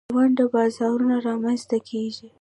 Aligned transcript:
د 0.09 0.11
ونډو 0.15 0.45
بازارونه 0.53 1.15
رامینځ 1.27 1.61
ته 1.69 1.77
کیږي. 1.89 2.27